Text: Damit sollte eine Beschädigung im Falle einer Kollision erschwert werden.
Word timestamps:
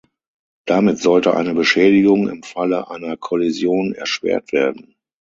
Damit 0.65 0.97
sollte 0.97 1.35
eine 1.35 1.53
Beschädigung 1.53 2.27
im 2.27 2.41
Falle 2.41 2.89
einer 2.89 3.17
Kollision 3.17 3.93
erschwert 3.93 4.51
werden. 4.51 4.95